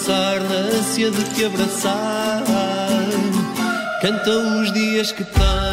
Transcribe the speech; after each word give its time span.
passar 0.00 0.40
na 0.40 0.78
ânsia 0.78 1.10
de 1.10 1.24
te 1.34 1.44
abraçar. 1.44 2.42
Canta 4.00 4.30
os 4.30 4.72
dias 4.72 5.12
que 5.12 5.24
tem. 5.24 5.69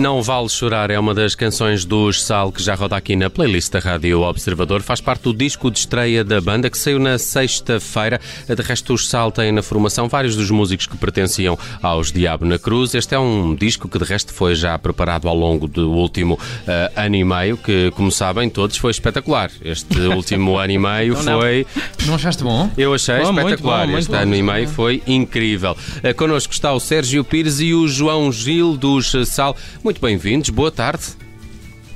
Não 0.00 0.22
Vale 0.22 0.48
Chorar 0.48 0.90
é 0.90 0.98
uma 0.98 1.12
das 1.12 1.34
canções 1.34 1.84
dos 1.84 2.22
Sal 2.22 2.50
que 2.50 2.62
já 2.62 2.74
roda 2.74 2.96
aqui 2.96 3.14
na 3.14 3.28
playlist 3.28 3.70
da 3.70 3.80
Rádio 3.80 4.22
Observador. 4.22 4.80
Faz 4.80 4.98
parte 4.98 5.24
do 5.24 5.34
disco 5.34 5.70
de 5.70 5.80
estreia 5.80 6.24
da 6.24 6.40
banda 6.40 6.70
que 6.70 6.78
saiu 6.78 6.98
na 6.98 7.18
sexta-feira. 7.18 8.18
De 8.48 8.62
resto, 8.62 8.94
os 8.94 9.06
Sal 9.10 9.30
têm 9.30 9.52
na 9.52 9.62
formação 9.62 10.08
vários 10.08 10.34
dos 10.34 10.50
músicos 10.50 10.86
que 10.86 10.96
pertenciam 10.96 11.58
aos 11.82 12.10
Diabo 12.10 12.46
na 12.46 12.58
Cruz. 12.58 12.94
Este 12.94 13.14
é 13.14 13.18
um 13.18 13.54
disco 13.54 13.90
que, 13.90 13.98
de 13.98 14.04
resto, 14.06 14.32
foi 14.32 14.54
já 14.54 14.78
preparado 14.78 15.28
ao 15.28 15.36
longo 15.36 15.68
do 15.68 15.92
último 15.92 16.32
uh, 16.32 16.92
ano 16.96 17.16
e 17.16 17.22
meio, 17.22 17.58
que, 17.58 17.90
como 17.90 18.10
sabem, 18.10 18.48
todos 18.48 18.78
foi 18.78 18.92
espetacular. 18.92 19.50
Este 19.62 20.00
último 20.16 20.56
ano 20.56 20.72
e 20.72 20.78
meio 20.78 21.22
não, 21.22 21.40
foi. 21.40 21.66
Não. 22.00 22.06
não 22.06 22.14
achaste 22.14 22.42
bom? 22.42 22.70
Eu 22.74 22.94
achei 22.94 23.18
bom, 23.18 23.38
espetacular. 23.38 23.86
Bom, 23.86 23.98
este 23.98 24.14
ano 24.14 24.34
e 24.34 24.42
meio 24.42 24.66
foi 24.66 25.02
incrível. 25.06 25.76
Uh, 25.98 26.14
connosco 26.16 26.54
está 26.54 26.72
o 26.72 26.80
Sérgio 26.80 27.22
Pires 27.22 27.60
e 27.60 27.74
o 27.74 27.86
João 27.86 28.32
Gil 28.32 28.78
dos 28.78 29.14
Sal. 29.26 29.54
Muito 29.84 29.89
bem-vindos, 29.98 30.50
boa 30.50 30.70
tarde. 30.70 31.04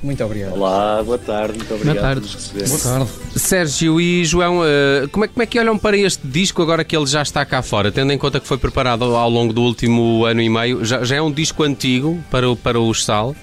Muito 0.03 0.23
obrigado. 0.23 0.53
Olá, 0.53 1.01
boa 1.03 1.17
tarde, 1.17 1.57
muito 1.57 1.73
obrigado 1.73 1.95
boa 1.95 2.05
tarde. 2.05 2.37
Boa 2.67 2.79
tarde. 2.79 3.09
Sérgio 3.35 3.99
e 3.99 4.23
João, 4.23 4.59
uh, 4.59 5.09
como, 5.11 5.25
é, 5.25 5.27
como 5.27 5.41
é 5.41 5.45
que 5.45 5.59
olham 5.59 5.77
para 5.77 5.97
este 5.97 6.27
disco 6.27 6.61
agora 6.61 6.83
que 6.83 6.95
ele 6.95 7.07
já 7.07 7.21
está 7.21 7.43
cá 7.43 7.61
fora, 7.61 7.91
tendo 7.91 8.11
em 8.11 8.17
conta 8.17 8.39
que 8.39 8.47
foi 8.47 8.57
preparado 8.57 9.03
ao 9.03 9.29
longo 9.29 9.51
do 9.51 9.61
último 9.61 10.25
ano 10.25 10.41
e 10.41 10.49
meio? 10.49 10.85
Já, 10.85 11.03
já 11.03 11.15
é 11.15 11.21
um 11.21 11.31
disco 11.31 11.63
antigo 11.63 12.23
para, 12.29 12.47
o, 12.49 12.55
para 12.55 12.79
os 12.79 13.03
Sal? 13.03 13.35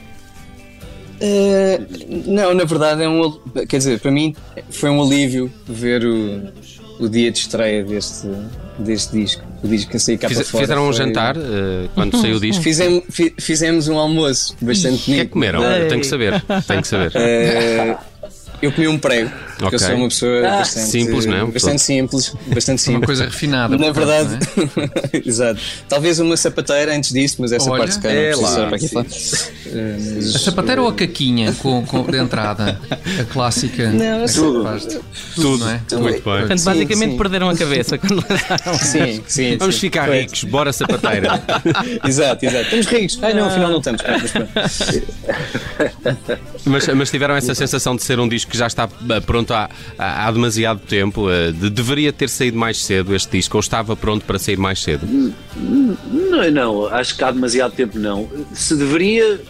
Uh, 1.20 2.22
não, 2.26 2.54
na 2.54 2.64
verdade 2.64 3.02
é 3.02 3.08
um. 3.08 3.30
Quer 3.68 3.78
dizer, 3.78 4.00
para 4.00 4.10
mim 4.10 4.34
foi 4.70 4.90
um 4.90 5.02
alívio 5.02 5.52
ver 5.66 6.04
o, 6.04 6.52
o 7.00 7.08
dia 7.08 7.30
de 7.30 7.38
estreia 7.38 7.84
deste, 7.84 8.28
deste 8.78 9.12
disco. 9.18 9.42
O 9.62 9.68
disco 9.68 9.90
que 9.90 9.98
saí 9.98 10.18
cá 10.18 10.28
Fiz, 10.28 10.38
para 10.38 10.46
fora. 10.46 10.64
Fizeram 10.64 10.82
um 10.82 10.86
foi- 10.92 10.96
jantar 10.96 11.36
uh, 11.36 11.88
quando 11.94 12.20
saiu 12.20 12.36
o 12.36 12.40
disco? 12.40 12.62
Fizemos, 12.62 13.04
fi- 13.10 13.34
fizemos 13.38 13.88
um 13.88 13.98
almoço 13.98 14.56
bastante 14.60 14.94
O 14.96 15.04
que 15.04 15.10
é 15.12 15.14
bonito. 15.14 15.26
que 15.28 15.32
comeram? 15.32 15.62
Eu 15.62 15.88
tenho 15.88 16.00
que 16.00 16.06
saber. 16.06 16.42
Tenho 16.66 16.82
que 16.82 16.88
saber. 16.88 17.12
eh, 17.14 17.96
eu 18.60 18.72
comi 18.72 18.88
um 18.88 18.98
prego, 18.98 19.30
porque 19.62 19.76
Ok. 19.76 19.86
eu 19.86 19.90
sou 19.90 19.96
uma 19.96 20.08
pessoa 20.08 20.42
bastante 20.42 20.86
simples, 20.88 21.26
não 21.26 21.36
é? 21.36 21.44
Bastante 21.46 21.82
simples, 21.82 22.34
bastante 22.46 22.78
Uma 22.88 22.94
simples. 22.94 23.06
coisa 23.06 23.24
refinada. 23.24 23.76
Na 23.78 23.90
verdade, 23.92 24.38
é? 25.12 25.22
exato. 25.28 25.60
Talvez 25.88 26.18
uma 26.18 26.36
sapateira 26.36 26.94
antes 26.94 27.12
disso, 27.12 27.36
mas 27.38 27.52
essa 27.52 27.70
Olha, 27.70 27.80
parte 27.80 27.94
se 27.94 28.00
calhar 28.00 28.16
é 28.16 28.30
não 28.32 28.38
precisa 28.38 28.60
lá, 28.60 28.66
para 28.66 28.76
aqui 28.76 28.88
sim. 28.88 28.94
falar. 28.94 29.06
Eh, 29.66 29.96
mas- 30.16 30.36
A 30.36 30.38
sapateira 30.38 30.82
ou 30.82 30.88
a 30.88 30.92
caquinha 30.94 31.52
com, 31.54 31.84
com, 31.86 32.02
de 32.04 32.18
entrada? 32.18 32.80
A 33.20 33.24
clássica. 33.24 33.90
Não, 33.90 34.26
Tudo. 34.26 34.64
Tudo, 35.34 35.64
não 35.64 35.70
é? 35.70 35.80
Muito 35.92 36.02
bem. 36.02 36.22
Portanto, 36.22 36.58
Sim, 36.58 36.64
basicamente 36.64 37.10
sim. 37.12 37.16
perderam 37.18 37.48
a 37.48 37.56
cabeça 37.56 37.98
quando 37.98 38.24
lançaram. 38.28 38.74
Sim, 38.78 39.22
sim. 39.26 39.56
Vamos 39.56 39.74
sim. 39.76 39.80
ficar 39.82 40.10
ricos, 40.10 40.44
bora 40.44 40.72
sapateira. 40.72 41.42
Exato, 42.06 42.44
exato. 42.44 42.64
Estamos 42.64 42.86
ricos. 42.86 43.18
Ai 43.22 43.34
não, 43.34 43.46
afinal 43.46 43.70
não 43.70 43.78
estamos. 43.78 44.02
Mas 46.64 46.84
pronto. 46.84 46.94
mas, 46.96 47.10
tiveram 47.10 47.34
essa 47.36 47.54
sensação 47.54 47.96
de 47.96 48.02
ser 48.02 48.18
um 48.18 48.28
disco 48.28 48.50
que 48.50 48.58
já 48.58 48.66
está 48.66 48.86
uh, 48.86 49.22
pronto 49.52 49.70
há, 49.98 50.26
há 50.26 50.30
demasiado 50.30 50.80
tempo? 50.80 51.28
uh, 51.28 51.52
de- 51.52 51.70
deveria 51.70 52.12
ter 52.12 52.28
saído 52.28 52.56
mais 52.58 52.82
cedo 52.84 53.14
este 53.14 53.36
disco 53.36 53.56
ou 53.56 53.60
estava 53.60 53.94
pronto 53.96 54.24
para 54.24 54.38
sair 54.38 54.56
mais 54.58 54.80
cedo? 54.82 55.06
Não, 55.56 56.50
não, 56.50 56.86
acho 56.86 57.16
que 57.16 57.24
há 57.24 57.30
demasiado 57.30 57.72
tempo 57.72 57.98
não. 57.98 58.28
Se 58.52 58.74
deveria, 58.76 59.40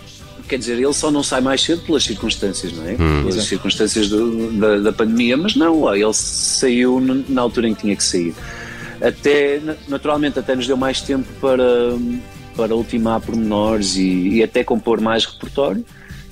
quer 0.49 0.59
dizer, 0.59 0.75
ele 0.79 0.93
só 0.93 1.11
não 1.11 1.23
sai 1.23 1.41
mais 1.41 1.63
cedo 1.63 1.83
pelas 1.83 2.05
circunstâncias, 2.05 2.73
não 2.73 2.87
é? 2.89 2.95
Pelas 2.95 3.45
circunstâncias 3.45 4.09
do- 4.09 4.53
da, 4.53 4.79
da 4.79 4.93
pandemia, 4.93 5.37
mas 5.37 5.55
não, 5.57 5.95
ele 5.95 6.13
saiu 6.13 7.01
na 7.29 7.43
altura 7.43 7.69
em 7.69 7.75
que 7.75 7.83
tinha 7.83 7.97
que 7.97 8.05
sair. 8.05 8.35
Até, 9.01 9.59
na- 9.61 9.77
naturalmente, 9.89 10.39
até 10.39 10.55
nos 10.55 10.67
deu 10.67 10.77
mais 10.77 11.01
tempo 11.01 11.27
para, 11.41 11.65
para 12.57 12.75
ultimar 12.75 13.21
pormenores 13.21 13.97
e, 13.97 14.29
e 14.37 14.43
até 14.43 14.63
compor 14.63 15.01
mais 15.01 15.25
repertório. 15.25 15.85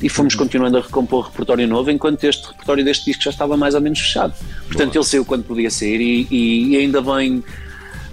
E 0.02 0.08
fomos 0.08 0.34
continuando 0.34 0.78
a 0.78 0.80
recompor 0.80 1.26
repertório 1.26 1.68
novo, 1.68 1.90
enquanto 1.90 2.24
este 2.24 2.46
repertório 2.48 2.82
deste 2.84 3.04
disco 3.06 3.22
já 3.22 3.30
estava 3.30 3.56
mais 3.56 3.74
ou 3.74 3.80
menos 3.82 3.98
fechado. 3.98 4.32
Portanto, 4.66 4.96
ele 4.96 5.04
saiu 5.04 5.24
quando 5.24 5.44
podia 5.44 5.70
sair 5.70 6.00
e, 6.00 6.26
e- 6.30 6.68
e 6.70 6.76
ainda 6.78 7.02
bem, 7.02 7.44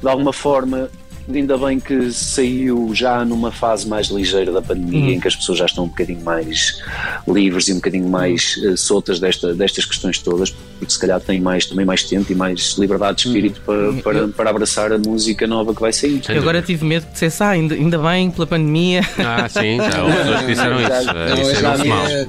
de 0.02 0.08
alguma 0.10 0.34
forma, 0.34 0.90
ainda 1.34 1.58
bem 1.58 1.80
que 1.80 2.12
saiu 2.12 2.92
já 2.94 3.24
numa 3.26 3.52
fase 3.52 3.88
mais 3.88 4.08
ligeira 4.08 4.52
da 4.52 4.62
pandemia, 4.62 5.14
em 5.16 5.20
que 5.20 5.28
as 5.28 5.36
pessoas 5.36 5.58
já 5.60 5.66
estão 5.66 5.84
um 5.86 5.88
bocadinho 5.88 6.22
mais 6.24 6.82
livres 7.28 7.68
e 7.68 7.74
um 7.74 7.76
bocadinho 7.76 8.08
mais 8.08 8.56
eh, 8.64 8.76
soltas 8.78 9.20
desta, 9.20 9.54
destas 9.54 9.86
questões 9.86 10.20
todas, 10.20 10.52
porque 10.80 10.92
se 10.94 11.00
calhar 11.00 11.20
têm 11.20 11.42
mais, 11.42 11.66
também 11.66 11.86
mais 11.86 12.04
tempo 12.04 12.32
e 12.32 12.36
mais 12.36 12.76
liberdade 12.78 13.18
de 13.24 13.28
espírito 13.28 13.62
para, 13.66 13.94
para, 14.02 14.28
para 14.30 14.50
abraçar 14.50 14.92
a 14.94 14.98
música 14.98 15.46
nova 15.48 15.74
que 15.74 15.82
vai 15.82 15.92
sair. 15.92 16.22
Eu 16.30 16.38
agora 16.42 16.62
tive 16.62 16.86
medo 16.86 17.06
que 17.08 17.14
dissesse, 17.14 17.44
ah, 17.44 17.50
ainda, 17.50 17.76
ainda 17.76 17.98
bem, 17.98 18.32
pela 18.32 18.48
pandemia. 18.48 19.02
Ah, 19.18 19.50
sim, 19.50 19.78
já 19.78 20.04
houve 20.04 20.16
pessoas 20.16 20.40
que 20.42 20.48
disseram 20.48 20.80
isso. 20.82 20.88
Já- 20.90 21.12
uh, 21.12 21.30
Não, 21.30 21.38
eu 21.50 21.56
já 21.56 21.86
mal. 21.86 22.06
havia- 22.06 22.28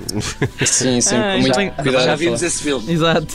Sim, 0.67 1.01
sempre 1.01 1.25
Ah, 1.25 1.39
muito 1.39 1.55
já- 1.55 1.71
cuidado. 1.71 2.05
Já 2.05 2.17
vimos 2.17 2.43
esse 2.43 2.63
filme. 2.63 2.93
Exato. 2.93 3.27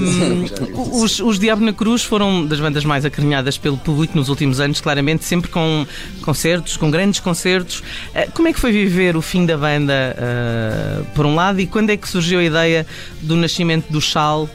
Um, 0.00 1.02
os, 1.02 1.18
os 1.20 1.38
Diabo 1.38 1.64
na 1.64 1.72
Cruz 1.72 2.02
foram 2.04 2.46
das 2.46 2.60
bandas 2.60 2.84
mais 2.84 3.04
acarinhadas 3.04 3.58
pelo 3.58 3.76
público 3.76 4.16
nos 4.16 4.28
últimos 4.28 4.60
anos, 4.60 4.80
claramente, 4.80 4.99
sempre 5.24 5.50
com 5.50 5.86
concertos, 6.22 6.76
com 6.76 6.90
grandes 6.90 7.20
concertos. 7.20 7.82
Eh, 8.14 8.28
Como 8.34 8.48
é 8.48 8.52
que 8.52 8.60
foi 8.60 8.72
viver 8.72 9.16
o 9.16 9.22
fim 9.22 9.44
da 9.46 9.56
banda, 9.56 10.16
eh, 10.18 11.02
por 11.14 11.26
um 11.26 11.34
lado, 11.34 11.60
e 11.60 11.66
quando 11.66 11.90
é 11.90 11.96
que 11.96 12.08
surgiu 12.08 12.38
a 12.40 12.44
ideia 12.44 12.86
do 13.22 13.36
nascimento 13.36 13.90
do 13.90 14.00
Sal? 14.00 14.48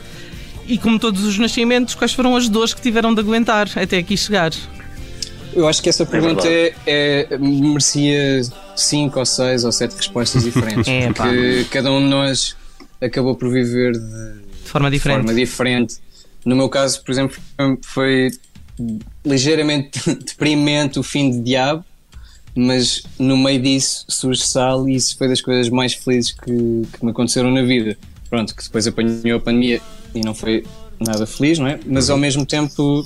E 0.67 0.78
como 0.78 0.97
todos 0.97 1.23
os 1.25 1.38
nascimentos, 1.38 1.94
quais 1.95 2.13
foram 2.13 2.35
as 2.35 2.50
dores 2.50 2.73
que 2.73 2.81
tiveram 2.81 3.13
de 3.13 3.19
aguentar 3.22 3.67
até 3.75 3.97
aqui 3.97 4.17
chegar? 4.17 4.51
Eu 5.53 5.67
acho 5.67 5.81
que 5.81 5.88
essa 5.89 6.06
pergunta 6.06 6.41
verdade. 6.41 6.75
é, 6.85 7.27
é- 7.31 7.38
merecia 7.38 8.41
cinco 8.75 9.19
ou 9.19 9.25
seis 9.25 9.63
ou 9.63 9.72
sete 9.72 9.95
respostas 9.95 10.44
diferentes. 10.44 10.88
É, 10.91 11.13
pá. 11.13 11.25
porque 11.25 11.66
cada 11.72 11.91
um 11.91 12.00
de 12.01 12.07
nós 12.07 12.56
acabou 13.01 13.35
por 13.35 13.50
viver 13.51 13.94
de 13.94 14.00
De 14.63 14.69
forma 14.69 14.89
de 14.89 14.97
diferente. 14.97 15.17
forma 15.19 15.33
diferente. 15.33 15.95
No 16.44 16.56
meu 16.56 16.67
caso, 16.67 17.01
por 17.03 17.12
exemplo, 17.12 17.38
foi 17.83 18.31
ligeiramente 19.25 20.00
deprimente 20.25 21.00
o 21.00 21.03
fim 21.03 21.31
de 21.31 21.40
Diabo, 21.41 21.84
mas 22.56 23.03
no 23.19 23.38
meio 23.38 23.62
disso 23.62 24.06
surge 24.08 24.41
Sal 24.41 24.88
e 24.88 24.96
isso 24.96 25.18
foi 25.18 25.28
das 25.28 25.41
coisas 25.41 25.69
mais 25.69 25.94
felizes 25.94 26.31
que, 26.31 26.46
que 26.97 27.03
me 27.06 27.12
aconteceram 27.12 27.52
na 27.52 27.62
vida. 27.63 27.97
Pronto, 28.30 28.56
que 28.56 28.63
depois 28.63 28.88
apanhou 28.88 29.38
a 29.38 29.40
pandemia 29.40 29.81
e 30.13 30.22
não 30.22 30.34
foi 30.34 30.66
nada 31.00 31.25
feliz, 31.25 31.59
não 31.59 31.68
é? 31.68 31.80
Mas 31.86 32.09
ao 32.09 32.18
mesmo 32.18 32.46
tempo 32.46 33.06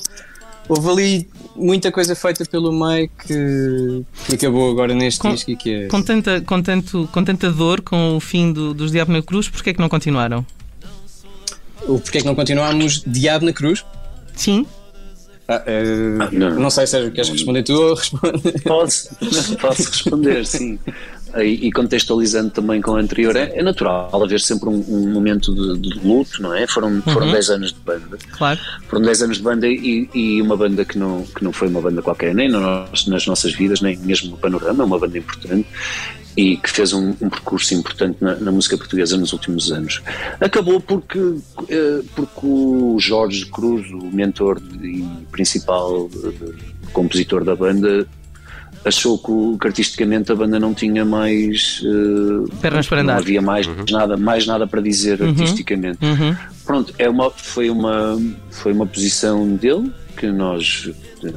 houve 0.68 0.90
ali 0.90 1.30
muita 1.56 1.92
coisa 1.92 2.16
feita 2.16 2.46
pelo 2.46 2.72
meio 2.72 3.10
que, 3.26 4.06
que 4.28 4.36
acabou 4.36 4.70
agora 4.72 4.94
neste 4.94 5.20
Com- 5.20 5.34
disco 5.34 5.50
e 5.52 5.56
que 5.56 5.70
é. 5.74 5.88
Com 5.88 6.02
tanta, 6.02 6.42
com, 6.42 6.62
tanto, 6.62 7.10
com 7.12 7.24
tanta 7.24 7.52
dor 7.52 7.82
com 7.82 8.16
o 8.16 8.20
fim 8.20 8.54
do- 8.54 8.74
dos 8.74 8.92
Diabo 8.92 9.12
na 9.12 9.22
Cruz, 9.22 9.50
porquê 9.50 9.72
é 9.72 9.74
que 9.74 9.80
não 9.80 9.90
continuaram? 9.90 10.46
O 11.88 12.00
porquê 12.00 12.20
é 12.20 12.22
que 12.22 12.28
não 12.28 12.36
continuámos 12.36 13.04
Diabo 13.06 13.46
na 13.46 13.54
Cruz? 13.54 13.84
Sim, 14.36 14.66
Ah, 15.52 15.64
eh, 15.66 15.84
não. 16.32 16.60
não 16.60 16.70
sei, 16.70 16.86
Sérgio, 16.86 17.12
queres 17.12 17.32
responder 17.32 17.64
tu 17.64 17.74
ou 17.74 17.96
responder? 17.96 18.62
Posso, 18.62 19.10
posso 19.60 19.90
responder, 19.90 20.46
sim. 20.46 20.78
E, 21.38 21.72
contextualizando 21.72 22.50
também 22.50 22.82
com 22.82 22.92
o 22.92 22.96
anterior, 22.96 23.36
é, 23.36 23.52
é 23.58 23.64
natural 23.64 24.10
haver 24.24 24.40
sempre 24.40 24.70
um, 24.70 24.84
um 24.88 25.12
momento 25.12 25.54
de, 25.54 25.78
de 25.78 26.08
luto, 26.08 26.42
não 26.42 26.54
é? 26.54 26.68
Foram, 26.68 27.02
foram 27.02 27.32
10 27.32 27.50
anos 27.52 27.74
de 27.74 27.80
banda. 27.80 28.18
claro. 28.32 28.60
Foram 28.88 29.04
10 29.04 29.24
anos 29.24 29.38
de 29.38 29.44
banda 29.44 29.68
e, 29.68 30.10
e 30.14 30.42
uma 30.42 30.58
banda 30.58 30.84
que 30.84 30.98
não, 30.98 31.24
que 31.24 31.44
não 31.44 31.52
foi 31.52 31.68
uma 31.68 31.82
banda 31.82 32.02
qualquer, 32.02 32.34
nem 32.34 32.50
nas, 32.50 33.06
nas 33.08 33.28
nossas 33.28 33.54
vidas, 33.54 33.82
nem 33.82 33.98
mesmo 33.98 34.32
no 34.32 34.38
panorama, 34.38 34.84
é 34.84 34.86
uma 34.86 35.00
banda 35.00 35.18
importante 35.18 35.68
e 36.40 36.56
que 36.58 36.70
fez 36.70 36.94
um, 36.94 37.10
um 37.22 37.30
percurso 37.30 37.74
importante 37.74 38.18
na, 38.22 38.36
na 38.36 38.52
música 38.52 38.78
portuguesa 38.78 39.18
nos 39.18 39.34
últimos 39.34 39.72
anos. 39.72 40.02
Acabou 40.40 40.80
porque, 40.80 41.20
eh, 41.68 42.02
porque 42.16 42.40
o 42.46 42.98
Jorge 42.98 43.46
Cruz, 43.48 43.90
o 43.92 44.06
mentor 44.06 44.62
e 44.82 45.06
principal 45.32 46.10
eh, 46.24 46.54
compositor 46.94 47.44
da 47.44 47.56
banda, 47.56 48.08
achou 48.86 49.18
que, 49.18 49.60
que 49.60 49.68
artisticamente 49.68 50.32
a 50.32 50.36
banda 50.36 50.60
não 50.60 50.74
tinha 50.74 51.04
mais 51.06 51.82
eh, 51.86 52.56
Pernas 52.62 52.88
para 52.88 53.04
não 53.04 53.12
andar. 53.14 53.22
havia 53.22 53.42
mais 53.42 53.68
nada 53.92 54.16
mais 54.18 54.46
nada 54.48 54.66
para 54.68 54.82
dizer 54.82 55.22
artisticamente. 55.22 56.00
Uhum. 56.04 56.36
pronto 56.66 56.94
é 56.98 57.10
uma 57.10 57.30
foi 57.32 57.70
uma 57.70 58.20
foi 58.50 58.72
uma 58.72 58.86
posição 58.86 59.56
dele 59.56 59.92
que 60.16 60.28
nós 60.28 60.90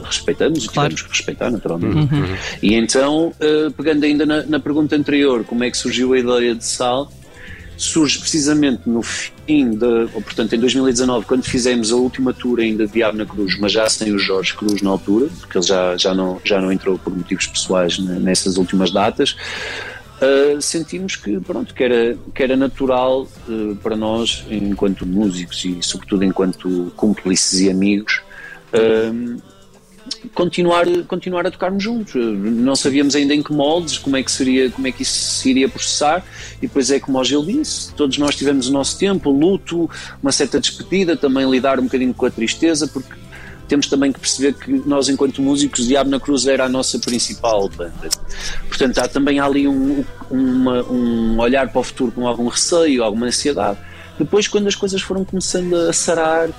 respeitamos 0.05 0.65
e 0.65 0.69
Claro. 0.69 0.89
tivemos 0.91 1.03
que 1.03 1.09
respeitar 1.17 1.51
naturalmente. 1.51 2.09
E 2.63 2.75
então 2.75 3.33
eh, 3.41 3.69
pegando 3.77 4.05
ainda 4.05 4.25
na, 4.27 4.43
na 4.45 4.61
pergunta 4.61 4.95
anterior 4.97 5.45
como 5.45 5.65
é 5.65 5.71
que 5.71 5.77
surgiu 5.77 6.13
a 6.13 6.19
ideia 6.19 6.55
de 6.55 6.65
Sal 6.65 7.13
surge 7.77 8.19
precisamente 8.19 8.83
no 8.87 9.03
fim 9.03 9.71
da, 9.77 10.07
portanto 10.13 10.55
em 10.55 10.59
2019, 10.59 11.27
quando 11.27 11.45
fizemos 11.45 11.93
a 11.93 11.97
última 11.97 12.33
tour 12.33 12.61
ainda 12.61 12.87
de 12.87 12.93
Diabo 12.93 13.19
na 13.19 13.27
Cruz, 13.27 13.59
mas 13.59 13.73
já 13.73 13.89
sem 13.89 14.13
o 14.13 14.19
Jorge 14.19 14.55
Cruz 14.55 14.83
na 14.83 14.91
altura, 14.91 15.29
porque 15.41 15.59
ele 15.59 15.67
já, 15.67 15.97
já, 15.97 16.15
não, 16.15 16.41
já 16.45 16.61
não 16.61 16.73
entrou 16.73 16.99
por 16.99 17.15
motivos 17.17 17.47
pessoais 17.47 17.99
ne- 17.99 18.21
nessas 18.21 18.57
últimas 18.57 18.93
datas, 18.93 19.37
uh, 20.21 20.61
sentimos 20.61 21.17
que, 21.17 21.41
pronto, 21.41 21.75
que, 21.75 21.83
era, 21.83 22.17
que 22.35 22.43
era 22.43 22.57
natural 22.57 23.29
uh, 23.49 23.77
para 23.77 23.97
nós, 23.97 24.45
enquanto 24.51 25.07
músicos 25.07 25.65
e 25.65 25.79
sobretudo 25.83 26.25
enquanto 26.25 26.93
cúmplices 26.97 27.61
e 27.61 27.71
amigos, 27.71 28.23
hum, 29.13 29.39
continuar, 30.35 30.87
continuar 31.07 31.47
a 31.47 31.51
tocarmos 31.51 31.83
juntos. 31.83 32.15
Não 32.15 32.75
sabíamos 32.77 33.15
ainda 33.15 33.35
em 33.35 33.43
que 33.43 33.53
moldes, 33.53 33.99
como 33.99 34.17
é 34.17 34.23
que, 34.23 34.31
seria, 34.31 34.71
como 34.71 34.87
é 34.87 34.93
que 34.93 35.03
isso 35.03 35.13
se 35.13 35.51
iria 35.51 35.69
processar, 35.69 36.25
e 36.59 36.63
depois 36.63 36.91
é 36.91 37.01
como 37.01 37.19
o 37.19 37.25
Gil 37.25 37.45
disse: 37.45 37.93
todos 37.95 38.19
nós 38.19 38.35
tivemos 38.35 38.69
o 38.69 38.73
nosso 38.73 38.99
tempo, 38.99 39.31
luto, 39.31 39.89
uma 40.23 40.33
certa 40.33 40.61
despedida, 40.61 41.17
também 41.17 41.49
lidar 41.51 41.79
um 41.79 41.85
bocadinho 41.85 42.15
com 42.15 42.27
a 42.27 42.31
tristeza, 42.31 42.87
porque 42.87 43.13
temos 43.69 43.87
também 43.87 44.13
que 44.13 44.21
perceber 44.21 44.55
que 44.55 44.71
nós, 44.87 45.09
enquanto 45.09 45.41
músicos, 45.41 45.87
Diabo 45.87 46.11
na 46.11 46.21
Cruz 46.21 46.47
era 46.47 46.67
a 46.67 46.69
nossa 46.69 46.99
principal 46.99 47.69
banda. 47.71 48.09
Portanto, 48.69 48.99
há 48.99 49.09
também 49.09 49.41
ali 49.41 49.67
um, 49.67 50.05
uma, 50.31 50.83
um 50.83 51.39
olhar 51.39 51.71
para 51.71 51.81
o 51.81 51.83
futuro 51.83 52.13
com 52.13 52.27
algum 52.27 52.49
receio, 52.49 53.03
alguma 53.03 53.27
ansiedade. 53.27 53.79
Depois, 54.19 54.47
quando 54.47 54.67
as 54.67 54.75
coisas 54.75 55.01
foram 55.01 55.25
começando 55.25 55.75
a 55.75 55.93
sarar, 55.93 56.51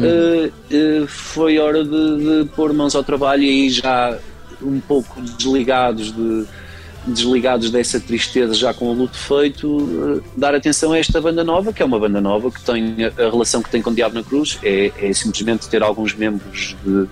uh, 0.00 1.02
uh, 1.02 1.06
foi 1.06 1.58
hora 1.58 1.84
de, 1.84 1.90
de, 1.90 2.50
pôr 2.54 2.72
mãos 2.72 2.94
ao 2.94 3.02
trabalho 3.02 3.42
e 3.42 3.48
aí 3.48 3.70
já 3.70 4.18
um 4.62 4.80
pouco 4.80 5.20
desligados 5.20 6.12
de 6.12 6.46
desligados 7.06 7.70
dessa 7.70 7.98
tristeza 7.98 8.52
já 8.54 8.74
com 8.74 8.86
o 8.90 8.92
luto 8.92 9.16
feito, 9.16 9.66
uh, 9.68 10.22
dar 10.36 10.54
atenção 10.54 10.92
a 10.92 10.98
esta 10.98 11.20
banda 11.20 11.42
nova, 11.42 11.72
que 11.72 11.82
é 11.82 11.84
uma 11.84 11.98
banda 11.98 12.20
nova 12.20 12.50
que 12.50 12.60
tem 12.62 13.04
a, 13.04 13.08
a 13.08 13.30
relação 13.30 13.62
que 13.62 13.70
tem 13.70 13.80
com 13.80 13.90
o 13.90 13.94
Diabo 13.94 14.14
na 14.14 14.22
Cruz 14.22 14.58
é, 14.62 14.92
é 14.98 15.12
simplesmente 15.12 15.68
ter 15.68 15.82
alguns 15.82 16.14
membros 16.14 16.76
de, 16.84 17.06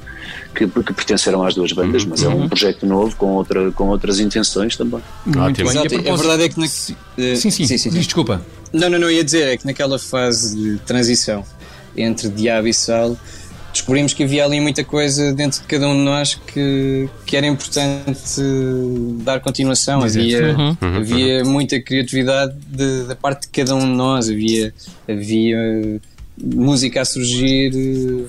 que, 0.55 0.67
que, 0.67 0.93
pertenceram 0.93 1.43
às 1.43 1.55
duas 1.55 1.73
bandas, 1.73 2.05
mas 2.05 2.23
é 2.23 2.29
um 2.29 2.41
uhum. 2.43 2.49
projeto 2.49 2.84
novo 2.84 3.17
com, 3.17 3.32
outra, 3.32 3.70
com 3.73 3.88
outras 3.88 4.20
intenções 4.20 4.76
também. 4.76 5.00
Muito 5.25 5.56
bem. 5.56 5.67
Exato, 5.67 5.94
a, 5.94 6.12
a 6.12 6.17
verdade 6.17 6.43
é 6.43 6.49
que 6.49 6.61
na... 6.61 6.67
sim, 6.67 6.94
sim, 7.17 7.50
sim, 7.50 7.67
sim, 7.67 7.79
sim. 7.79 7.91
desculpa. 7.91 8.43
Não, 8.73 8.91
não, 8.91 8.99
não 8.99 9.11
ia 9.11 9.25
dizer, 9.25 9.49
é 9.49 9.56
que 9.56 9.64
naquela 9.64 9.99
fase 9.99 10.56
de 10.56 10.79
transição 10.81 11.44
entre 12.00 12.28
Diabo 12.28 12.68
e 12.68 12.74
Sal, 12.74 13.16
descobrimos 13.72 14.12
que 14.12 14.24
havia 14.24 14.44
ali 14.44 14.60
muita 14.60 14.82
coisa 14.82 15.32
dentro 15.32 15.60
de 15.60 15.66
cada 15.66 15.88
um 15.88 15.94
de 15.94 16.02
nós 16.02 16.34
que, 16.34 17.08
que 17.26 17.36
era 17.36 17.46
importante 17.46 18.40
dar 19.22 19.40
continuação. 19.40 20.02
Havia, 20.02 20.56
uhum. 20.56 20.76
uhum. 20.80 20.96
havia 20.96 21.44
muita 21.44 21.80
criatividade 21.80 22.54
de, 22.66 23.04
da 23.04 23.14
parte 23.14 23.42
de 23.42 23.48
cada 23.48 23.74
um 23.74 23.80
de 23.80 23.96
nós, 23.96 24.28
havia, 24.28 24.72
havia 25.08 26.00
música 26.43 27.02
a 27.02 27.05
surgir, 27.05 27.73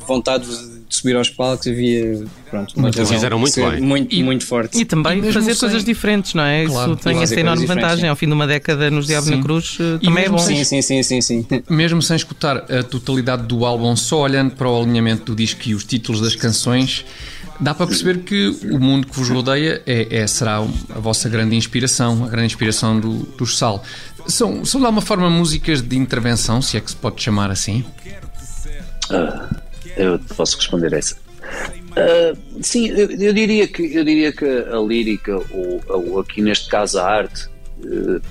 vontade 0.07 0.45
de 0.89 0.95
subir 0.95 1.15
aos 1.15 1.29
palcos, 1.29 1.67
havia 1.67 2.25
pronto, 2.49 2.73
uma 2.75 2.89
razão 2.89 3.05
fizeram 3.05 3.37
muito 3.37 3.55
bem. 3.55 3.79
Muito, 3.79 4.13
e, 4.13 4.23
muito 4.23 4.45
forte. 4.45 4.79
E 4.79 4.83
também 4.83 5.19
e 5.19 5.31
fazer 5.31 5.53
sem... 5.53 5.59
coisas 5.59 5.83
diferentes, 5.83 6.33
não 6.33 6.43
é? 6.43 6.65
Claro. 6.65 6.93
Isso 6.93 7.03
tem 7.03 7.21
essa 7.21 7.39
enorme 7.39 7.65
vantagem. 7.65 8.09
Ao 8.09 8.15
fim 8.15 8.25
de 8.25 8.33
uma 8.33 8.47
década 8.47 8.89
nos 8.89 9.05
Diabo 9.05 9.29
na 9.29 9.41
Cruz 9.41 9.77
eh, 9.79 9.99
também 10.03 10.25
é 10.25 10.29
bom. 10.29 10.39
Sim, 10.39 10.63
sim, 10.63 10.81
sim, 10.81 11.03
sim, 11.03 11.21
sim. 11.21 11.45
Mesmo 11.69 12.01
sem 12.01 12.15
escutar 12.15 12.57
a 12.57 12.83
totalidade 12.83 13.43
do 13.43 13.65
álbum, 13.65 13.95
só 13.95 14.21
olhando 14.21 14.55
para 14.55 14.67
o 14.67 14.81
alinhamento 14.81 15.25
do 15.25 15.35
disco 15.35 15.61
e 15.67 15.75
os 15.75 15.83
títulos 15.83 16.21
das 16.21 16.35
canções, 16.35 17.05
dá 17.59 17.73
para 17.75 17.85
perceber 17.85 18.19
que 18.19 18.47
o 18.71 18.79
mundo 18.79 19.07
que 19.07 19.15
vos 19.15 19.29
rodeia 19.29 19.81
é, 19.85 20.07
é 20.21 20.27
será 20.27 20.57
a 20.57 20.99
vossa 20.99 21.29
grande 21.29 21.55
inspiração, 21.55 22.25
a 22.25 22.29
grande 22.29 22.47
inspiração 22.47 22.99
do, 22.99 23.19
do 23.37 23.45
Sal. 23.45 23.83
São, 24.29 24.63
são 24.63 24.79
de 24.79 24.85
alguma 24.85 25.01
forma 25.01 25.29
músicas 25.29 25.81
de 25.81 25.97
intervenção, 25.97 26.61
se 26.61 26.77
é 26.77 26.81
que 26.81 26.91
se 26.91 26.95
pode 26.95 27.21
chamar 27.21 27.51
assim? 27.51 27.83
Ah, 29.09 29.49
eu 29.97 30.19
posso 30.35 30.57
responder 30.57 30.93
essa. 30.93 31.15
Uh, 31.89 32.63
sim, 32.63 32.89
eu, 32.89 33.09
eu, 33.09 33.33
diria 33.33 33.67
que, 33.67 33.93
eu 33.93 34.03
diria 34.03 34.31
que 34.31 34.45
a 34.45 34.77
lírica, 34.77 35.35
ou, 35.51 35.81
ou 35.87 36.19
aqui 36.19 36.41
neste 36.41 36.69
caso 36.69 36.99
a 36.99 37.05
arte, 37.05 37.49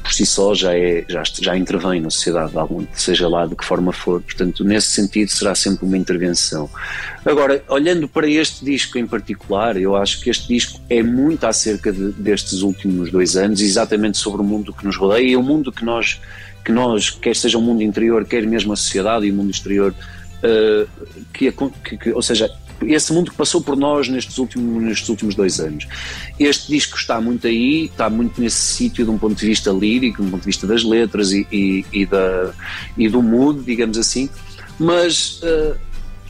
por 0.03 0.13
si 0.13 0.27
só 0.27 0.55
já, 0.55 0.77
é, 0.77 1.05
já, 1.09 1.23
já 1.41 1.57
intervém 1.57 2.01
na 2.01 2.11
sociedade, 2.11 2.57
algum, 2.57 2.87
seja 2.93 3.29
lá 3.29 3.47
de 3.47 3.57
que 3.57 3.65
forma 3.65 3.93
for. 3.93 4.21
Portanto, 4.21 4.63
nesse 4.63 4.89
sentido, 4.89 5.31
será 5.31 5.55
sempre 5.55 5.87
uma 5.87 5.97
intervenção. 5.97 6.69
Agora, 7.25 7.63
olhando 7.69 8.07
para 8.09 8.29
este 8.29 8.65
disco 8.65 8.99
em 8.99 9.07
particular, 9.07 9.77
eu 9.77 9.97
acho 9.97 10.21
que 10.21 10.31
este 10.31 10.49
disco 10.49 10.81
é 10.89 11.03
muito 11.03 11.45
acerca 11.45 11.93
de, 11.93 12.13
destes 12.13 12.63
últimos 12.63 13.11
dois 13.11 13.37
anos, 13.37 13.61
exatamente 13.61 14.19
sobre 14.19 14.43
o 14.43 14.45
mundo 14.45 14.73
que 14.73 14.85
nos 14.85 14.97
rodeia 14.97 15.31
e 15.31 15.37
o 15.37 15.43
mundo 15.43 15.73
que 15.73 15.85
nós, 15.85 16.21
que 16.65 16.73
nós, 16.73 17.11
quer 17.11 17.35
seja 17.35 17.59
o 17.59 17.63
mundo 17.63 17.83
interior, 17.83 18.25
quer 18.25 18.47
mesmo 18.47 18.73
a 18.73 18.77
sociedade 18.77 19.27
e 19.27 19.31
o 19.31 19.35
mundo 19.35 19.51
exterior, 19.51 19.95
uh, 20.43 20.89
que, 21.33 21.51
que, 21.53 21.97
que, 21.97 22.13
ou 22.13 22.23
seja, 22.23 22.51
esse 22.87 23.13
mundo 23.13 23.31
que 23.31 23.37
passou 23.37 23.61
por 23.61 23.77
nós 23.77 24.09
nestes 24.09 24.39
últimos, 24.39 24.83
nestes 24.83 25.09
últimos 25.09 25.35
dois 25.35 25.59
anos. 25.61 25.87
Este 26.39 26.69
disco 26.69 26.97
está 26.97 27.21
muito 27.21 27.47
aí, 27.47 27.87
está 27.87 28.09
muito 28.09 28.41
nesse 28.41 28.61
sítio 28.61 29.05
de 29.05 29.11
um 29.11 29.19
ponto 29.19 29.35
de 29.35 29.47
vista 29.47 29.71
lírico, 29.71 30.23
de 30.23 30.29
um 30.29 30.31
ponto 30.31 30.41
de 30.41 30.47
vista 30.47 30.67
das 30.67 30.85
letras 30.85 31.33
e, 31.33 31.47
e, 31.51 31.85
e 31.93 32.07
da, 32.07 32.53
e 32.97 33.09
do 33.09 33.23
mood, 33.23 33.63
digamos 33.63 33.99
assim, 33.99 34.29
mas, 34.79 35.41
uh, 35.43 35.75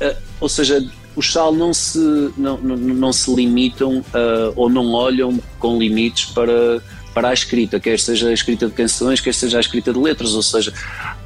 uh, 0.05 0.17
ou 0.41 0.49
seja, 0.49 0.83
os 1.15 1.33
Sal 1.33 1.53
não 1.53 1.75
se, 1.75 1.99
não, 2.37 2.59
não, 2.59 2.77
não 2.77 3.13
se 3.13 3.35
limitam 3.35 3.99
uh, 3.99 4.53
ou 4.57 4.71
não 4.71 4.93
olham 4.93 5.39
com 5.59 5.79
limites 5.79 6.27
para, 6.27 6.83
para 7.13 7.29
a 7.29 7.35
escrita, 7.35 7.79
quer 7.79 7.99
seja 7.99 8.29
a 8.29 8.33
escrita 8.33 8.67
de 8.67 8.73
canções, 8.73 9.21
quer 9.21 9.35
seja 9.35 9.59
a 9.59 9.61
escrita 9.61 9.93
de 9.93 9.99
letras, 9.99 10.35
ou 10.35 10.43
seja, 10.43 10.73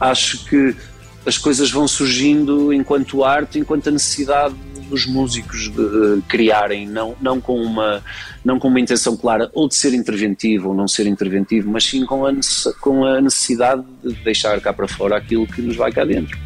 acho 0.00 0.44
que 0.46 0.74
as 1.24 1.38
coisas 1.38 1.70
vão 1.70 1.86
surgindo 1.86 2.72
enquanto 2.72 3.22
arte, 3.22 3.58
enquanto 3.58 3.88
a 3.88 3.92
necessidade 3.92 4.54
dos 4.92 5.06
músicos 5.06 5.70
de, 5.70 6.22
criarem, 6.28 6.86
não, 6.86 7.16
não, 7.18 7.40
com 7.40 7.58
uma, 7.58 8.02
não 8.44 8.58
com 8.58 8.68
uma 8.68 8.78
intenção 8.78 9.16
clara 9.16 9.50
ou 9.54 9.66
de 9.66 9.74
ser 9.74 9.94
interventivo 9.94 10.68
ou 10.68 10.74
não 10.74 10.86
ser 10.86 11.06
interventivo, 11.06 11.70
mas 11.70 11.84
sim 11.84 12.04
com 12.04 12.26
a, 12.26 12.32
com 12.78 13.02
a 13.02 13.18
necessidade 13.18 13.82
de 14.04 14.12
deixar 14.22 14.60
cá 14.60 14.70
para 14.70 14.86
fora 14.86 15.16
aquilo 15.16 15.46
que 15.46 15.62
nos 15.62 15.76
vai 15.76 15.90
cá 15.90 16.04
dentro. 16.04 16.38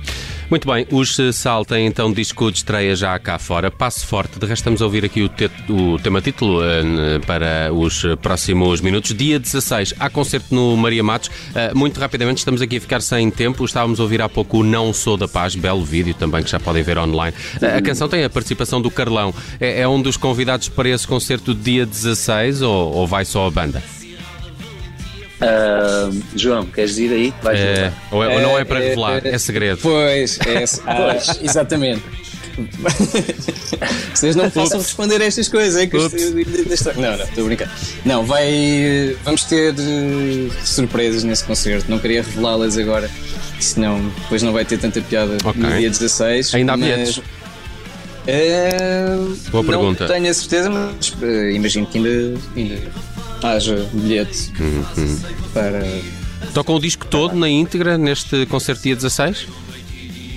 Muito 0.48 0.72
bem, 0.72 0.86
os 0.92 1.18
Sal 1.32 1.64
têm 1.64 1.86
então 1.86 2.12
disco 2.12 2.52
de 2.52 2.58
estreia 2.58 2.94
já 2.94 3.18
cá 3.18 3.36
fora. 3.36 3.68
Passo 3.68 4.06
forte, 4.06 4.38
de 4.38 4.46
resto 4.46 4.60
estamos 4.60 4.80
a 4.80 4.84
ouvir 4.84 5.04
aqui 5.04 5.22
o, 5.22 5.28
te 5.28 5.50
o 5.68 5.98
tema 5.98 6.22
título 6.22 6.60
uh, 6.60 7.20
para 7.26 7.72
os 7.72 8.04
próximos 8.22 8.80
minutos. 8.80 9.12
Dia 9.12 9.40
16, 9.40 9.94
há 9.98 10.08
concerto 10.08 10.54
no 10.54 10.76
Maria 10.76 11.02
Matos. 11.02 11.28
Uh, 11.28 11.76
muito 11.76 11.98
rapidamente, 11.98 12.38
estamos 12.38 12.62
aqui 12.62 12.76
a 12.76 12.80
ficar 12.80 13.02
sem 13.02 13.28
tempo. 13.28 13.64
Estávamos 13.64 13.98
a 13.98 14.04
ouvir 14.04 14.22
há 14.22 14.28
pouco 14.28 14.58
o 14.58 14.62
Não 14.62 14.92
Sou 14.92 15.16
da 15.16 15.26
Paz, 15.26 15.56
belo 15.56 15.84
vídeo 15.84 16.14
também 16.14 16.44
que 16.44 16.50
já 16.50 16.60
podem 16.60 16.82
ver 16.82 16.96
online. 16.96 17.34
Uh, 17.60 17.78
a 17.78 17.82
canção 17.82 18.08
tem 18.08 18.22
a 18.22 18.30
participação 18.30 18.80
do 18.80 18.90
Carlão. 18.90 19.34
É, 19.58 19.80
é, 19.80 19.88
um 19.88 20.00
dos 20.00 20.16
convidados 20.16 20.68
para 20.68 20.88
esse 20.88 21.08
concerto 21.08 21.52
dia 21.54 21.84
16 21.84 22.62
ou, 22.62 22.94
ou 22.94 23.06
vai 23.06 23.24
só 23.24 23.48
a 23.48 23.50
banda? 23.50 23.82
Uh, 25.36 26.22
João, 26.34 26.64
queres 26.66 26.96
ir 26.96 27.12
aí? 27.12 27.34
É, 27.54 27.92
ou, 28.10 28.24
é, 28.24 28.34
ou, 28.34 28.40
não 28.40 28.58
é 28.58 28.64
para 28.64 28.82
é, 28.82 28.88
revelar, 28.88 29.26
é, 29.26 29.30
é 29.30 29.38
segredo. 29.38 29.78
Pois, 29.82 30.38
é, 30.40 30.64
ah, 30.86 31.16
exatamente. 31.42 32.02
Vocês 34.14 34.34
não 34.34 34.50
possam 34.50 34.80
responder 34.80 35.20
a 35.20 35.26
estas 35.26 35.46
coisas. 35.46 35.78
É 35.78 35.86
que 35.86 35.96
isto, 35.98 36.92
não, 36.94 37.16
não, 37.16 37.24
estou 37.24 37.44
a 37.44 37.46
brincar. 37.46 37.70
Não, 38.04 38.24
vai. 38.24 39.14
Vamos 39.24 39.44
ter 39.44 39.74
uh, 39.74 40.50
surpresas 40.64 41.22
nesse 41.22 41.44
concerto. 41.44 41.90
Não 41.90 41.98
queria 41.98 42.22
revelá-las 42.22 42.78
agora, 42.78 43.10
senão 43.60 44.00
depois 44.22 44.42
não 44.42 44.54
vai 44.54 44.64
ter 44.64 44.78
tanta 44.78 45.02
piada 45.02 45.36
okay. 45.44 45.62
no 45.62 45.76
dia 45.76 45.90
16. 45.90 46.54
Ainda 46.54 46.72
há 46.72 46.76
bilhetes? 46.78 47.18
Uh, 47.18 47.22
Boa 49.50 49.62
não 49.62 49.70
pergunta. 49.70 50.06
tenho 50.06 50.30
a 50.30 50.34
certeza, 50.34 50.70
mas 50.70 51.10
uh, 51.10 51.50
imagino 51.50 51.86
que 51.86 51.98
ainda, 51.98 52.40
ainda 52.56 52.76
haja 53.42 53.88
bilhete 53.92 54.52
uhum. 54.60 55.20
para. 55.52 55.82
Tocam 56.52 56.76
o 56.76 56.80
disco 56.80 57.06
todo 57.06 57.34
na 57.34 57.48
íntegra 57.48 57.98
neste 57.98 58.46
concerto 58.46 58.82
dia 58.82 58.94
16? 58.94 59.48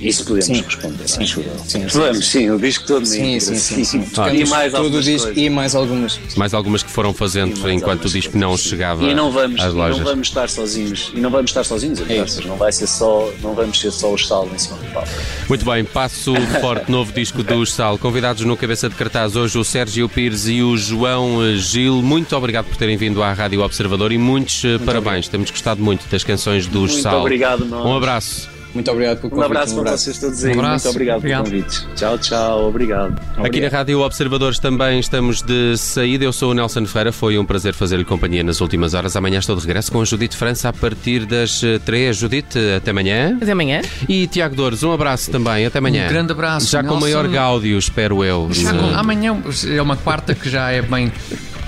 Isso 0.01 0.24
podemos 0.24 0.46
sim. 0.46 0.62
responder. 0.62 1.08
Sim, 1.08 1.25
sim, 1.25 1.44
sim, 1.65 1.88
podemos, 1.88 2.27
sim, 2.27 2.50
o 2.50 2.60
disco 2.60 2.86
todo 2.86 3.06
sim, 3.06 3.39
sim, 3.39 3.56
sim, 3.56 3.84
sim. 3.84 4.06
Ah, 4.18 4.32
e 4.34 4.46
mais 4.46 4.72
todo 4.72 4.98
o 4.98 5.01
disco 5.01 5.32
e 5.36 5.50
mais 5.50 5.75
algumas. 5.75 6.20
Mais 6.36 6.53
algumas 6.53 6.84
que 6.84 6.89
foram 6.89 7.13
fazendo 7.13 7.70
enquanto 7.70 8.06
o 8.06 8.10
disco 8.10 8.38
não 8.38 8.58
chegava 8.58 9.03
e 9.03 9.13
não 9.13 9.32
vamos, 9.32 9.60
às 9.60 9.74
lojas. 9.74 9.98
E 9.98 10.00
não 10.00 10.06
vamos 10.06 10.27
estar 10.27 10.50
sozinhos. 10.50 11.12
E 11.13 11.20
não 11.20 11.29
vamos 11.29 11.51
estar 11.51 11.63
sozinhos, 11.63 12.00
é 12.01 12.48
não 12.48 12.56
vai 12.56 12.72
ser 12.72 12.88
só, 12.88 13.29
não 13.41 13.53
vamos 13.53 13.79
ser 13.79 13.91
só 13.91 14.13
os 14.13 14.27
Sal 14.27 14.48
em 14.53 14.58
cima 14.58 14.77
do 14.77 14.86
palco. 14.94 15.10
Muito 15.48 15.65
bem, 15.65 15.84
passo 15.84 16.34
forte 16.62 16.89
novo 16.91 17.12
disco 17.12 17.44
dos 17.44 17.74
Sal. 17.74 17.98
Convidados 17.98 18.44
no 18.46 18.56
cabeça 18.56 18.89
de 18.89 18.96
cartaz 18.96 19.36
hoje 19.36 19.58
o 19.58 19.63
Sérgio 19.63 20.08
Pires 20.08 20.48
e 20.48 20.62
o 20.62 20.77
João 20.77 21.39
Gil. 21.58 22.01
Muito 22.01 22.36
obrigado 22.36 22.65
por 22.65 22.77
terem 22.77 22.98
vindo 22.98 23.24
à 23.24 23.34
Rádio 23.34 23.62
Observador 23.62 24.12
e 24.12 24.18
muitos 24.18 24.63
eh, 24.63 24.70
muito 24.70 24.86
parabéns. 24.86 25.25
Obrigado. 25.25 25.32
Temos 25.32 25.51
gostado 25.51 25.82
muito 25.82 26.08
das 26.10 26.24
canções 26.24 26.68
dos 26.68 26.91
muito 26.91 27.01
Sal. 27.01 27.13
Muito 27.13 27.22
obrigado, 27.24 27.65
nós. 27.65 27.86
Um 27.86 27.96
abraço. 27.96 28.59
Muito 28.74 28.92
obrigado 28.92 29.18
pelo 29.18 29.30
convite. 29.30 29.44
Um 29.44 29.46
abraço 29.46 29.76
para 29.76 29.98
vocês 29.98 30.18
todos 30.20 30.46
aí. 30.46 30.52
Um 30.56 30.62
Muito 30.62 30.90
obrigado, 30.90 31.18
obrigado. 31.18 31.44
pelo 31.44 31.62
convite. 31.62 31.88
Tchau, 31.96 32.18
tchau. 32.18 32.68
Obrigado. 32.68 33.14
Aqui 33.14 33.40
obrigado. 33.40 33.72
na 33.72 33.78
Rádio 33.78 34.00
Observadores 34.02 34.60
também 34.60 35.00
estamos 35.00 35.42
de 35.42 35.78
saída. 35.78 36.24
Eu 36.26 36.34
sou 36.34 36.52
o 36.52 36.54
Nelson 36.54 36.86
Ferreira. 36.86 37.12
Foi 37.12 37.38
um 37.38 37.46
prazer 37.46 37.74
fazer-lhe 37.74 38.06
companhia 38.06 38.44
nas 38.44 38.62
últimas 38.62 38.94
horas. 38.94 39.16
Amanhã 39.16 39.40
estou 39.40 39.56
de 39.56 39.62
regresso 39.62 39.92
com 39.92 40.02
a 40.02 40.06
Judite 40.06 40.38
França 40.38 40.70
a 40.70 40.74
partir 40.74 41.26
das 41.26 41.62
3. 41.86 42.16
Judite, 42.16 42.60
até 42.78 42.92
amanhã. 42.92 43.38
Até 43.42 43.52
amanhã. 43.52 43.82
E 44.08 44.28
Tiago 44.28 44.56
Dores, 44.56 44.84
um 44.84 44.92
abraço 44.92 45.32
também. 45.32 45.66
Até 45.66 45.80
amanhã. 45.80 46.06
Um 46.06 46.10
grande 46.10 46.32
abraço. 46.32 46.68
Já 46.68 46.82
Nelson. 46.82 46.96
com 46.96 47.02
maior 47.02 47.28
gáudio, 47.28 47.78
espero 47.78 48.24
eu. 48.24 48.50
Já, 48.52 48.72
amanhã 48.98 49.36
é 49.68 49.82
uma 49.82 49.98
quarta 49.98 50.36
que 50.36 50.50
já 50.50 50.72
é 50.72 50.82
bem 50.82 51.12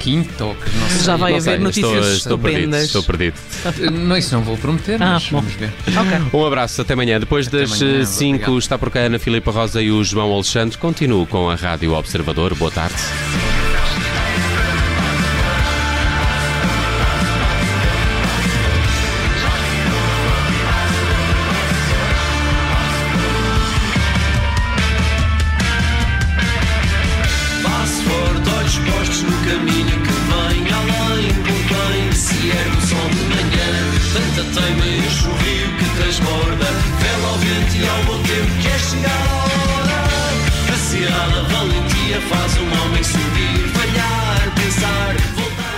quinta 0.02 0.46
ou 0.46 0.56
que 0.56 0.78
não 0.78 0.90
sei. 0.90 1.00
Já 1.06 1.16
vai 1.16 1.32
Não 1.32 1.38
haver 1.40 1.52
sei. 1.52 1.60
notícias 1.60 1.94
Estou, 1.94 2.14
estou 2.14 2.38
perdido, 2.40 2.76
estou 2.78 3.04
perdido. 3.04 3.36
Não, 3.92 4.18
isso 4.18 4.34
não 4.36 4.42
vou 4.44 4.58
prometer, 4.58 5.02
Ah, 5.02 5.14
mas 5.14 5.24
bom. 5.30 5.40
vamos 5.42 5.54
ver. 5.54 5.72
Ok. 5.88 6.40
Um 6.40 6.46
abraço, 6.46 6.82
até 6.82 6.94
amanhã. 6.94 7.20
Depois 7.20 7.48
Até 7.48 7.62
das 7.62 7.82
amanhã, 7.82 8.06
5 8.06 8.28
obrigado. 8.36 8.58
está 8.58 8.78
por 8.78 8.90
cá 8.90 9.02
a 9.02 9.04
Ana 9.04 9.20
Filipa 9.20 9.52
Rosa 9.52 9.82
e 9.82 9.92
o 9.92 10.04
João 10.04 10.32
Alexandre. 10.34 10.78
Continuo 10.78 11.26
com 11.28 11.50
a 11.50 11.56
Rádio 11.56 11.94
Observador. 11.94 12.56
Boa 12.56 12.72
tarde. 12.72 12.96
Enche 34.92 35.26
o 35.26 35.32
rio 35.32 35.78
que 35.78 35.86
transborda 35.96 36.66
Vela 37.00 37.28
ao 37.30 37.38
vento 37.38 37.76
e 37.78 37.88
ao 37.88 38.04
bom 38.04 38.22
tempo 38.24 38.62
que 38.62 38.68
é 38.68 38.78
chegar 38.78 39.10
a 39.10 39.36
hora 39.80 40.74
Acirrada 40.74 41.44
valentia 41.44 42.20
faz 42.28 42.58
um 42.58 42.68
homem 42.68 43.02
subir 43.02 43.70
Falhar, 43.70 44.54
pensar, 44.54 45.16
voltar 45.36 45.72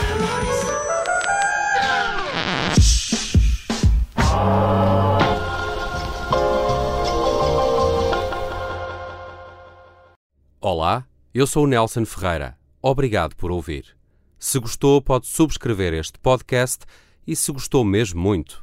Olá, 10.59 11.05
eu 11.33 11.45
sou 11.45 11.65
o 11.65 11.67
Nelson 11.67 12.05
Ferreira. 12.05 12.57
Obrigado 12.81 13.35
por 13.35 13.51
ouvir. 13.51 13.95
Se 14.39 14.57
gostou, 14.57 15.01
pode 15.01 15.27
subscrever 15.27 15.93
este 15.93 16.17
podcast 16.17 16.85
e, 17.27 17.35
se 17.35 17.51
gostou 17.51 17.83
mesmo 17.83 18.19
muito, 18.19 18.62